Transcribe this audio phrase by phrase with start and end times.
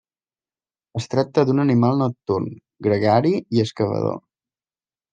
[0.99, 2.51] Es tracta d'un animal nocturn,
[2.91, 4.21] gregari i excavador.